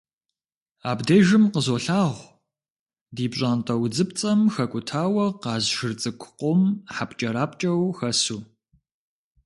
[0.89, 2.27] Абдежым къызолъагъу
[3.15, 6.61] ди пщӀантӀэ удзыпцӀэм хэкӀутауэ къаз шыр цӀыкӀу къом
[6.95, 8.39] хьэпкӀэрапкӀэу хэсу.